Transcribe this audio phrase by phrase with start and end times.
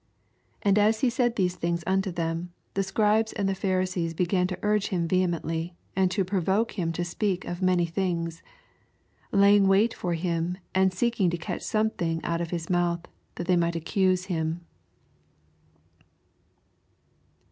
[0.63, 4.15] 58 And as he said these things unto them, the Scribes and the Phar isees
[4.15, 8.41] began to ur^e him vehemently, and to provoke him to speak of many things:
[9.29, 13.01] 54 Laying wait for him, and seek ing to catcii something out of his mouth,
[13.35, 14.65] that they might accuse him.